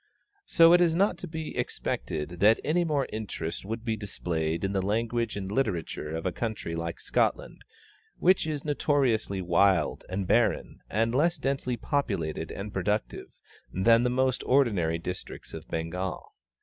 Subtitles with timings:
[0.47, 4.73] So it is not to be expected that any more interest would be displayed in
[4.73, 7.63] the language and literature of a country like Scotland,
[8.17, 13.27] which is notoriously wild and barren and less densely populated and productive
[13.71, 16.33] than the most ordinary districts of Bengal.